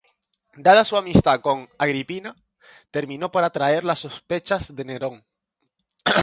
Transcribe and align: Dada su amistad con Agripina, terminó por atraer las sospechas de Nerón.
Dada 0.57 0.83
su 0.83 0.97
amistad 0.97 1.41
con 1.41 1.69
Agripina, 1.77 2.35
terminó 2.89 3.31
por 3.31 3.43
atraer 3.43 3.83
las 3.83 3.99
sospechas 3.99 4.75
de 4.75 4.83
Nerón. 4.83 5.25